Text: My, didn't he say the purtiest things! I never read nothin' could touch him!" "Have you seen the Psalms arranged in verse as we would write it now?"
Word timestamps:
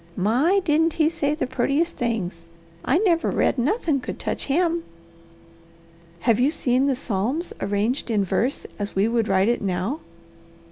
My, 0.17 0.61
didn't 0.63 0.93
he 0.93 1.11
say 1.11 1.35
the 1.35 1.45
purtiest 1.45 1.95
things! 1.95 2.49
I 2.83 2.97
never 2.97 3.29
read 3.29 3.59
nothin' 3.59 3.99
could 3.99 4.17
touch 4.17 4.45
him!" 4.47 4.83
"Have 6.21 6.39
you 6.39 6.49
seen 6.49 6.87
the 6.87 6.95
Psalms 6.95 7.53
arranged 7.61 8.09
in 8.09 8.23
verse 8.25 8.65
as 8.79 8.95
we 8.95 9.07
would 9.07 9.27
write 9.27 9.47
it 9.47 9.61
now?" 9.61 9.99